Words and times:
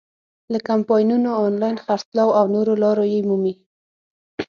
له 0.51 0.59
کمپاینونو، 0.69 1.29
آنلاین 1.45 1.75
خرڅلاو 1.83 2.29
او 2.39 2.45
نورو 2.55 2.73
لارو 2.83 3.05
یې 3.13 3.19
مومي. 3.27 3.53